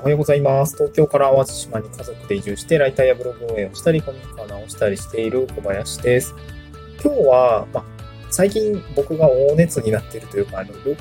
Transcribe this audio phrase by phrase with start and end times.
[0.00, 0.76] おはようございます。
[0.76, 6.34] 東京から淡路島に家族で移住して、ライターやブログ運営をしたり、コミュニカー直したりしている小林です。
[7.04, 7.84] 今日は、ま、
[8.30, 10.96] 最近僕が大熱になっているというか、あの旅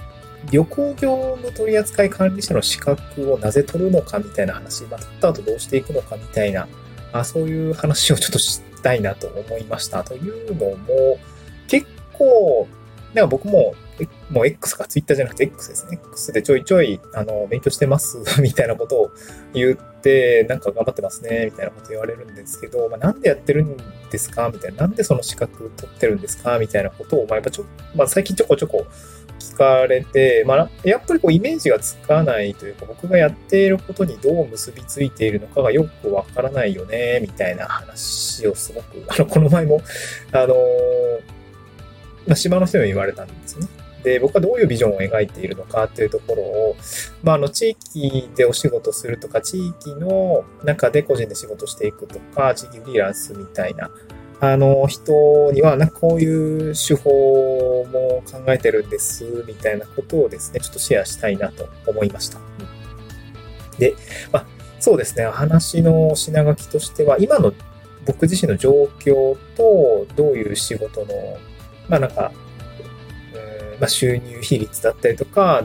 [0.51, 6.67] 旅行業務取扱管理者の資格をなぜ取るのかみたいな話、まあ、取った後どうしていくのかみたいな、
[7.13, 10.03] あそういう話をちょっとしたいなと思いました。
[10.03, 11.17] というのも、
[11.69, 12.67] 結構、
[13.13, 13.75] なんか僕も
[14.29, 15.99] もう X か Twitter じゃなくて X ですね。
[16.11, 19.11] X でちょいちょい、あの、勉強してます みたいなことを
[19.53, 23.75] 言って、なんか頑張ってますね、みたいなこと言われるんですけど、まあ、なんでやってるん
[24.11, 24.49] ですか？
[24.53, 24.81] みたいな。
[24.81, 26.57] なんでその資格取ってるんですか？
[26.59, 27.65] みたいなことを、まあ、やっぱちょ、
[27.95, 28.85] まあ、最近ちょこちょこ
[29.39, 39.81] 聞かれて、まあ、やっぱりこうイメージがつかないというか、僕がやっていることにどう結びついているのかがよくわからないよね、みたいな話をすごく、あの、この前も、
[40.33, 40.55] あの
[42.27, 43.67] まあ、島の人に言われたんですね。
[44.03, 46.75] で、僕はどういうビジョンを描いているのかっていうところを、
[47.23, 53.91] まあ、あの、地域でお仕事するとか、地域の中で個人で仕事していくとか、地域フリーランスみたいな、
[54.41, 62.39] あの、人には、なんかこういう手法も考えてるんです、みたいなことをですね、ちょっとシェアしたいなと思いました。
[63.77, 63.95] で、
[64.31, 64.45] まあ、
[64.79, 67.53] そうですね、話の品書きとしては、今の
[68.05, 71.37] 僕自身の状況と、どういう仕事の、
[71.89, 72.31] まあなんか、
[73.79, 75.63] まあ、収入比率だったりとか、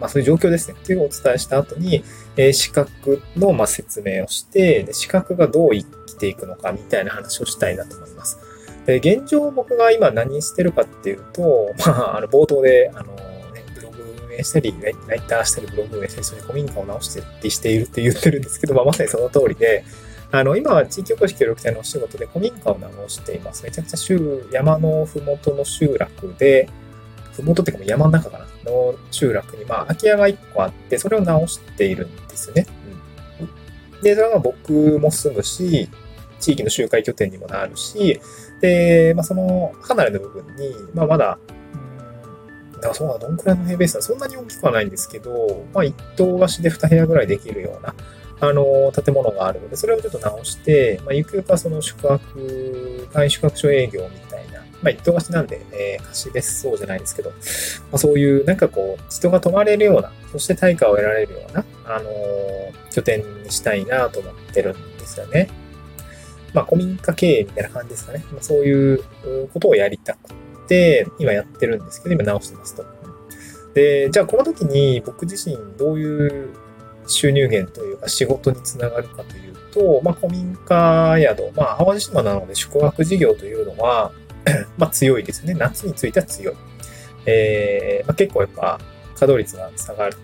[0.00, 0.76] まあ、そういう状況ですね。
[0.80, 2.04] っていうのをお伝えした後に、
[2.36, 8.38] えー、資格のま説明をして、で資格がどう生きていくのかみたいな話をしたいなと思います。
[8.86, 13.96] で現状僕が今何してるかっていうと、 まあ、あの冒頭で、あの、ね、ブログ
[14.28, 14.74] 運営したり、
[15.08, 19.84] ライターしたり、ブログ運営したり、それ古民家を直してりしているって言ってるんですけど、まあ、まさにその通りで、
[20.30, 23.64] あの、今は地域おこし協力隊のお仕事で古民家を直しています。
[23.64, 26.68] めちゃくちゃ集山のふもとの集落で、
[27.36, 28.46] ふもとっていうかも山の中かな。
[28.66, 32.66] の集落に、まあ、空き家が1個あって、それを直しているんですよね。
[33.94, 35.88] うん、で、それは僕も住むし、
[36.38, 38.20] 地域の集会拠点にもなるし、
[38.60, 41.38] で、まあ、その離れの部分に、まあ、まだ、
[42.64, 47.94] うん、だからそうだ、どんくらいの平米数はそんなに大きくはないんですけど、まあ、一棟貸しで2部屋ぐらいできるような、
[48.40, 54.25] あの、建物があるので、それをちょっと直して、まあ、ゆくゆくはその宿泊、簡易宿泊所営業みたいな、
[54.82, 57.36] まあ、一棟貸しなんで、えー、貸し別荘じゃないですけど、ま
[57.92, 65.48] あ、そういう、なんかこう、人が泊まれるような、そして対価を得られるような、あのー、拠点にしたいなと思ってるんですよね。
[66.52, 68.24] まあ、古民家経営みたいな感じですかね。
[68.32, 69.04] まあ、そういう
[69.52, 70.34] ことをやりたく
[70.68, 72.84] て、今やってるんですけど、今直してますと。
[73.74, 76.48] で、じゃあこの時に僕自身どういう
[77.06, 84.12] 収入源というか仕事につながるかというと、まあ、古民家宿、まあ、淡路島なので宿泊事業というのは
[84.78, 85.54] まあ、強いですね。
[85.54, 86.54] 夏については強い。
[87.26, 88.78] えー、まあ、結構やっぱ
[89.14, 90.16] 稼働率が下がる。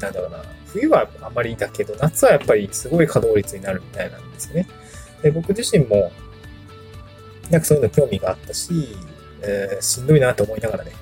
[0.00, 0.42] なんだろうな。
[0.72, 4.66] 冬はあんまりだけど、夏はやっぱりすごい稼働率になるみたいなんですよね。
[5.22, 6.10] で僕自身も、
[7.50, 8.96] なんかそういうの興味があったし、
[9.42, 10.92] えー、しんどいなと思いながらね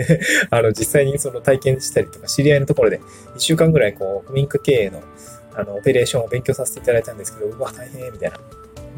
[0.50, 5.02] あの、実際にその体験したりとか、知り合いのところで、1週間ぐらいこう、古民家経営の、
[5.54, 8.38] あの、オペレーションを勉強させていただいたんですけど、うわ、大変、みたいな。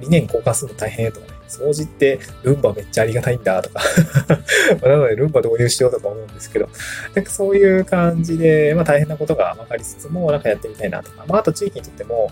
[0.01, 3.81] 理念交換するの大変とかね、掃除ってルンバめっちゃありがたいんだとか
[4.83, 6.69] なのでルンバ導入しようとか思うんですけど、
[7.15, 12.31] なんかそういう感じで、まあ大変なことが分かりつつも、なんかやってみたいなとか、まああと地域にとっても、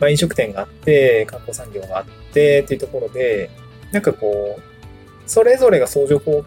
[0.00, 3.50] まあ飲食店があって、観光産業があってっていうところで、
[3.92, 4.62] なんかこう、
[5.26, 6.44] それぞれが相乗効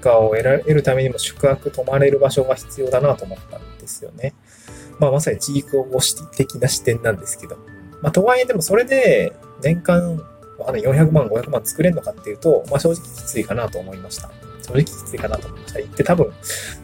[0.00, 4.34] 果を得られるためにも宿泊泊まれる場所が必要だなと思ったんですよね。
[4.98, 6.02] まあまさに地域保守
[6.36, 7.56] 的な視点なんですけど。
[8.00, 10.16] まあとはいえでもそれで年間、
[10.58, 14.30] まあ、400万、500万作れるのかっていうと、まあ正直きついかなと思いました。
[14.62, 15.78] 正直きついかなと思いました。
[15.80, 16.32] 言って多分、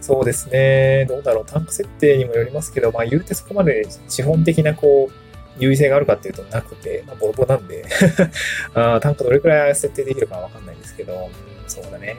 [0.00, 5.28] そうですね、どうだろう、単価設定にもよりますけど、まあ言うてそこまで資本的なこう、
[5.58, 7.84] 優位性があるかっていうとなくて、まあ、ボロボロなんで
[8.74, 11.28] あ単価どれくらい設定できるかわかんないんですけど、
[11.66, 12.16] そうだね。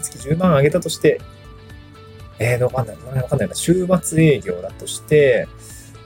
[0.00, 1.20] 月10万上げたとして、
[2.38, 2.96] えー、わかんない。
[2.96, 3.54] わかんないな。
[3.54, 5.48] 週末営業だとして、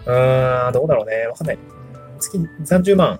[0.06, 1.26] うーん、どうだろうね。
[1.26, 1.58] わかんない。
[2.20, 3.18] 月30万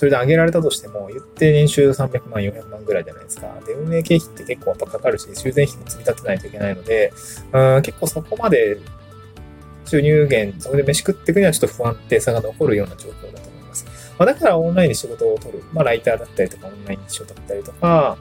[0.00, 3.54] それで上げられたとしても、言って年収300万、400万ぐらいじゃないですか。
[3.66, 7.12] で、運営経費って結構やっぱかかるし、修繕費も積み立てないといけないので、
[7.52, 8.78] うん結構そこまで
[9.84, 13.84] 収入源、そこで飯食っていくにはちょっと不安定さが残るような状況だと思います。
[14.18, 15.62] まあ、だからオンラインで仕事を取る。
[15.74, 18.16] まあ、ライターだったりとか、オンライン仕事だったりとか、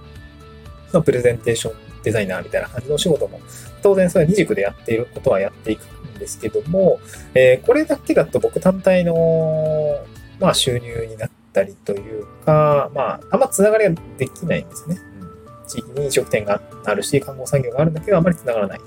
[0.92, 3.40] まあ、プレゼンテーションデザイナーみたいな感じのお仕事も、
[3.82, 5.86] 当然それは二軸でやっていることはやっていく
[6.18, 7.00] んですけども、
[7.34, 10.06] えー、これだけだと僕単体の、
[10.42, 14.98] まあ、収入になってたりというか、まあ、あんまつながりができないんですね。
[15.22, 18.80] うん、地域に飲食店があるし、看護産業があるんだけど、あまりつながらない。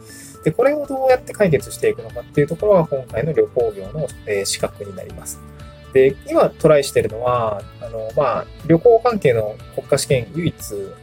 [0.44, 5.40] で、これをどうやって解決していくのかっていうところが今回の旅行業の、え資格になります。
[5.92, 10.54] で、今トライしてるのは、あの、まあ、旅行関係の国家試験唯一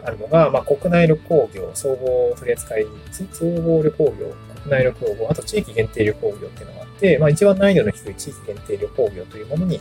[0.04, 2.86] あるのが、まあ、国内旅行業、総合取扱い、
[3.32, 4.34] 総合旅行業、
[4.64, 9.80] 国内旅行業、あと地域限定旅行業っていうのがあって、まあ、一番難易度の低い地域限定旅行業というものに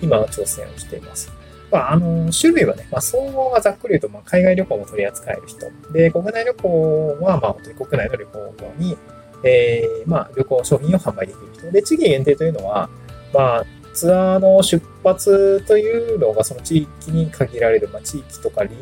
[0.00, 1.32] 今は挑戦をしています。
[1.70, 5.66] まあ、あの、種類はね、まあ、総合がざっくり言うと、まあ、海外旅行も取り扱える人。
[5.92, 8.98] で、国内旅行は、まあ、本当に国内の旅行に、
[9.44, 11.70] えー、まあ、旅行商品を販売できる人。
[11.70, 12.90] で、地域限定というのは、
[13.32, 18.76] まあ、ツアーの出発というのがその地域に限られる、まあ、地域とか隣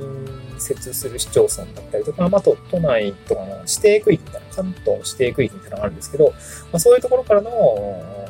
[0.59, 6.35] 接する市町村だったりとか、まあ、と都内とかの指定区域みたいな、関東指定区域みたいなのがあるんですけど、ま
[6.75, 7.51] あ、そういうところからの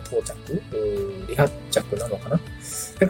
[0.07, 0.63] 到着、
[1.29, 2.41] 離発着なのかな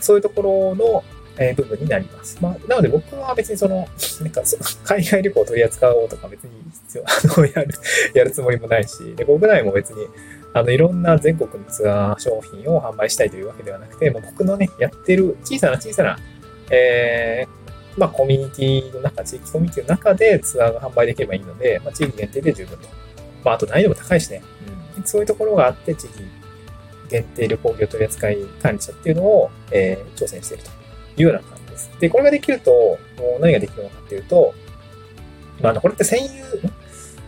[0.01, 1.05] そういうところの
[1.39, 2.39] え部分になります。
[2.41, 3.89] まあ、なので僕は別にその、
[4.21, 6.51] なんかその海外旅行を取り扱おうとか別に
[6.87, 7.69] 必要、あの、やる、
[8.15, 10.07] やるつもりもないし、で、国内も別に、
[10.55, 16.19] あの、いろんな全国のツアー商品を販売したいというわけではなくて、もう僕のね、やってる小さな小さな、
[16.71, 22.89] えー、まあ、コミュニティの中、地域コミュニティの中でツアーが販売できればいいので、まあ、地域限定で十分と。
[23.45, 24.43] まあ、あと難易度も高いしね。
[24.97, 25.05] うん。
[25.05, 26.23] そういうところがあって、地域
[27.11, 28.29] 限定旅行業取扱
[28.63, 30.71] 管理者っていうのを、えー、挑戦していると
[31.21, 31.91] いうような感じです。
[32.01, 32.99] で、これができると、も
[33.39, 34.55] う何ができるのかっていうと、
[35.61, 36.45] まあ、これって専有、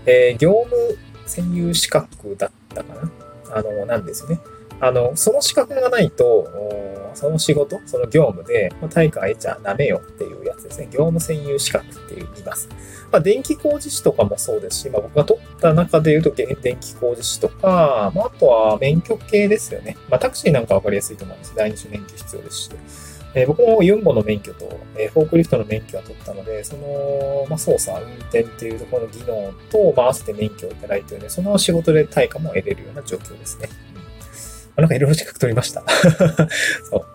[0.06, 3.11] えー、業務専有資格だったかな
[3.52, 4.40] あの、なんですよね。
[4.81, 6.49] あの、その資格がないと、
[7.14, 10.87] その仕事、その業務で、まあ、対価得ちゃダメよっていうやつですね。
[10.87, 12.69] 業務専有資格って言います。
[13.12, 19.99] まあ、電気工事士とかもそうですし、まあ、僕が取った中で言うと、電気工事士とか、まあ、あとは免許系ですよね。
[20.08, 21.55] まあ、タクシーなんかわかりやすいと思うんです。
[21.55, 22.70] 第二種免許必要ですし。
[23.35, 33.69] えー、僕もユンボの免許と、えー、フォークリフトの免許は取ったので、その、まあ、操作、運転っていうところの技能と、まあ、合わせて免許をいただいているので、その仕事で対価も得れるような状況ですね。
[34.77, 35.85] うん、なんかいろいろ資格取りました。
[36.91, 37.06] そう。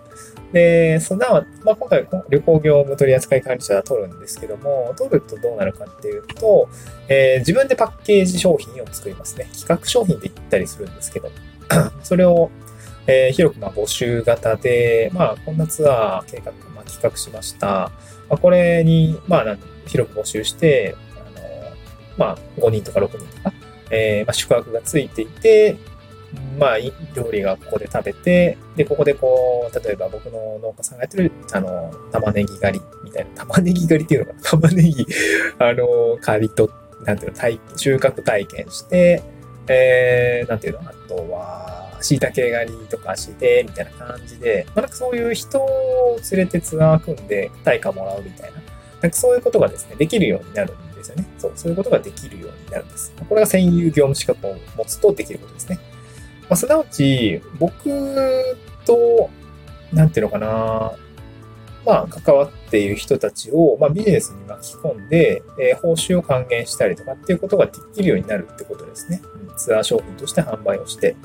[0.54, 6.70] で、そんな、まあ、今回旅行業務取扱管理者は取るんですけども、取るとどうなるかっていうと、
[7.10, 9.50] えー、自分でパッケージ商品を作りますね。
[9.54, 11.30] 企画商品って言ったりするんですけど、
[12.04, 12.50] それを
[13.08, 17.68] えー、広くま募集型で、まあ、こんなツアー計画、まあ、企画しました。
[17.68, 17.92] ま
[18.32, 19.58] あ、これに、まあ、
[19.88, 21.48] 広く募集して、あの、
[22.18, 23.54] まあ、5人とか6人とか、
[23.92, 25.78] えー、まあ、宿泊がついていて、
[26.60, 26.78] まあ、
[27.16, 34.42] 料理がここで食べて、で、ここでこう、例えば僕の農家さんがやってる、あの、玉ねぎ狩りみたいな、玉ねぎ狩りっていうのかな？
[34.50, 35.06] 玉ねぎ、
[35.60, 36.70] あの、刈りと、
[37.06, 39.22] なんていうの、体収穫体験して、
[39.68, 48.62] えー、なんていうの、あとは、椎茸狩りとかして、みたいな感じで、まあ、なんかそういう人を連れてツアー組んで対価もらうみたいな、
[49.02, 51.26] なんかそういうことがですね、できるようになるんですよね。
[51.40, 53.14] そう、そういうことができるようになるんです。
[53.28, 55.80] これが専有業務資格を持つとできることですね。
[56.42, 57.90] まあ、すなわち、僕
[58.86, 59.30] と、
[59.92, 60.94] なんていうのかな、
[61.86, 69.22] まあ、関わっている人たちを、まあ、ビジネスに巻き込んで、えー、報酬を還元したりとかっていうことができるようになるってことですね。
[69.50, 71.16] うん、ツアー商品として販売をして、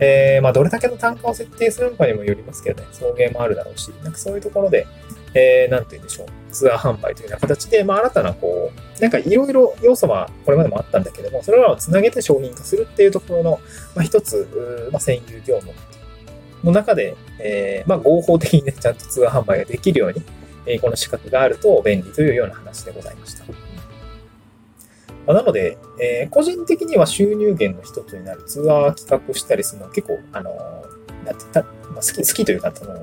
[0.00, 4.86] えー、まあ、どれだけの単価を設定するのかにもよりますけどね、送迎もあるだろうし、なんかそういうところで、
[5.34, 13.60] えー、なんて言うんでしょう、ツアー販売というような形で、まあ、新たな、こう、なんかいろいろ要素はこれまでもあったんだけども、それらをつなげて商品化するっていうところの、
[13.94, 15.72] まあ、一つ、まあ、専有業務
[16.64, 20.22] の中で、えー、まあ、合法的にね、ちゃんとツアー販売ができるように、
[20.66, 23.44] え、この資格があると便利というような話でございました。
[25.26, 32.94] ま、なので、えー、個人的には収入源の一つになるツアー企画したりするのは結構、あのー、なんてた、まあ、好き、好きというか、その、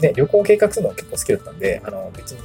[0.00, 2.38] ね、旅行計画するのは結構好きだったんで、あの、別に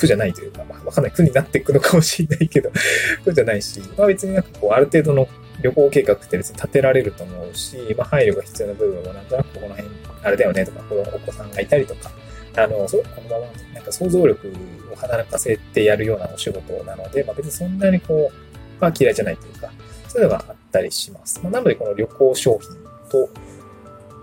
[0.00, 2.70] 苦じゃないというか、まあ、わかんない苦になっていくのかもしれないけど
[3.24, 5.28] 苦じゃないし、まあ別になんかこう、ある程度の
[5.62, 9.88] 旅行計画って別に立てられると思うし、まあ配慮が必要な部分もなんとなくこの辺、
[10.22, 12.10] あれだよねとか、このお子さんがいたりとか、
[12.56, 14.52] あの、そう、このまま、なんか想像力
[14.90, 18.49] を働かせてやるようなお仕事なので、まあ別にそんなにこう、
[18.80, 19.70] まあ嫌いじゃないというか、
[20.08, 21.40] そういうのがあったりします。
[21.42, 22.70] まあ、なのでこの旅行商品
[23.10, 23.30] と、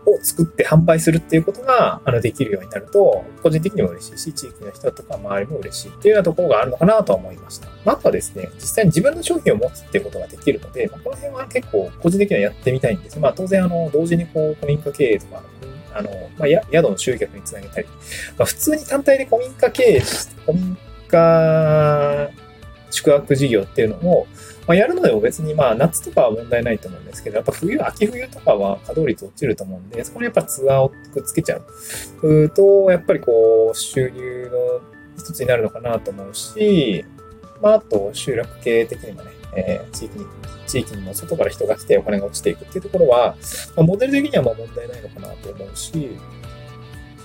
[0.10, 7.68] を作って販売するっていうことが、あの、できるようになると、個人的にも嬉しいし、地域の人とか周りも嬉しいっていうようなところがあるのかなとは思いました。
[7.84, 13.20] まあ、あとはですね、実際に自分の商品を持つっていうことができるので、まあ、この辺は結構個人的にはやってみたいんです。
[13.20, 15.44] まあ、当然、あの、同時にこう、古民家経営とか、
[15.94, 17.88] あの、まあ、宿の集客につなげたり、
[18.38, 20.02] まあ、普通に単体で古民家経営、
[20.46, 20.78] 古民
[21.10, 22.30] 家
[22.92, 24.28] 宿泊事業っていうのを、
[24.68, 31.60] まあ、やるのでも別にまあ夏とかは問題ないと思うんですけど、やっぱ冬、秋冬とかは稼働率落ちると思うんで、そこにやっぱツアーをくっつけちゃ
[32.22, 34.82] うと、やっぱりこう収入の
[35.18, 37.06] 一つになるのかなと思うし、
[37.62, 40.26] まあ、あと、集落系的にもね、えー、地域に、
[40.68, 43.36] 地域にも外から人が来てお金が落ちていくっていうところは、
[43.76, 46.10] まあ、モデル的にはまあ問題ないのかなと思うし、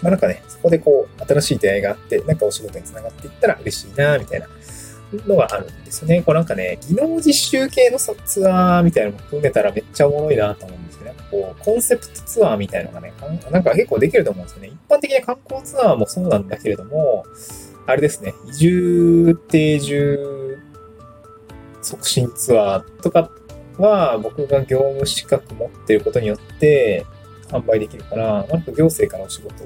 [0.01, 4.49] まあなんかね、そこでこう、新しい出会いがあって、なんかお仕事につながっていったら嬉しいな、みたいな
[5.27, 6.23] のがあるんですよね。
[6.23, 11.15] こうなんかね、技能実習系のツアーみたいなのも含めたらめっちゃおもろいなと思うんですよね。
[11.31, 13.13] こう、コンセプトツアーみたいなのがね、
[13.51, 14.69] なんか結構できると思うんですよね。
[14.69, 17.25] 一般的な観光ツアーもそうなんだけれども、
[17.87, 20.59] あれですね、移住定住
[21.83, 23.31] 促進ツアーとか
[23.79, 27.05] は僕が業務資格持ってることによって
[27.49, 29.65] 販売できるから、なんか行政からお仕事、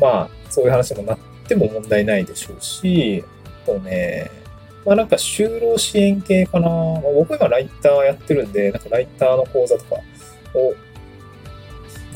[0.00, 3.24] まあ、そういう話もなっても問題ないでしょうし、
[3.64, 4.30] あとね、
[4.88, 6.66] まあなんか就労支援系かな。
[6.70, 9.96] まあ、僕今ライターやってるんで、なんかライターの講座とか
[10.54, 10.74] を、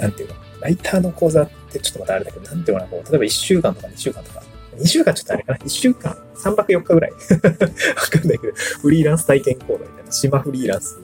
[0.01, 4.43] なんていうの、ライターの講座ってちょっとまたあれだけど、なんていうのかな、例えば1週間とか2週間とか、
[4.79, 10.99] 2週間ちょっとあれかな ?1 週間 ?3 泊4日ぐらい わかんないけど、フリーランス体験講座みたいな、島フリーランス、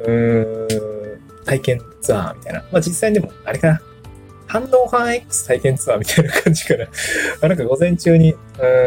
[0.00, 2.60] うーん、体験ツアーみたいな。
[2.70, 3.80] まあ実際でも、あれかな。
[4.48, 6.84] 反応反 X 体験ツアーみたいな感じかな。
[6.84, 6.90] ま
[7.42, 8.34] あなんか午前中に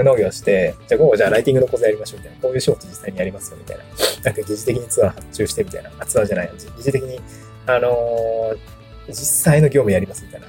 [0.04, 2.42] 農業して、じゃあ午後じゃあライティングの講座やりましょうみたいな。
[2.42, 3.84] こういう仕事実際にやりますよみたいな。
[4.24, 5.92] なんか疑似的にツアー発注してみたいな。
[6.00, 6.52] あ、ツアーじゃない。
[6.58, 7.20] 疑似的に、
[7.68, 8.58] あのー、
[9.08, 10.48] 実際の業務やりますみたいな。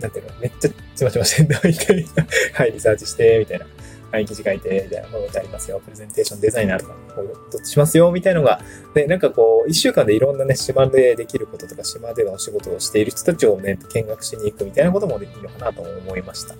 [0.00, 2.26] なんていうの、めっちゃちまちましてんだ、みたいな。
[2.54, 3.66] はい、リサーチして、みたいな。
[4.12, 5.80] はい、記事書いて、みたいなものってありますよ。
[5.84, 8.60] プレゼンテーションデザイナーとか、こう、どっちしますよ、みたいなのが、
[8.94, 16.54] で、なんかこう、一週間でいろんなね、島でできることとか、島でのお仕事をしている人たちをね、見学しに行くみたいなこともできるのかなと思いました。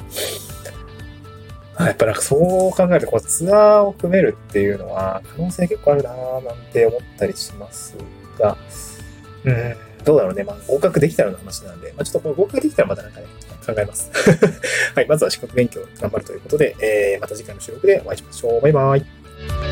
[1.86, 7.96] やっぱなんかそう考えると、こうツアーを組めるっていうのは可能性結構あるなぁなんて思ったりします
[8.38, 8.56] が、
[9.44, 10.44] うん、どうだろうね。
[10.44, 13.26] まあ合格できたらの話なんで、まあちょっとこの合格できたらまたなんかね、
[13.66, 14.10] 考えます。
[14.94, 18.60] はい、まずは資格勉強頑張るということで、えー、また次回の収録でお会いしましょう。
[18.60, 19.69] バイバイ。